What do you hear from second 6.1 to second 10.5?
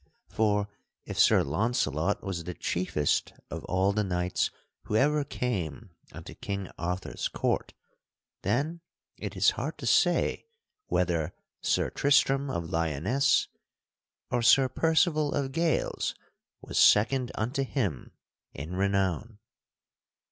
unto King Arthur's court, then it is hard to say